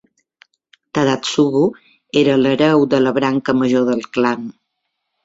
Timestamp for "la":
3.09-3.13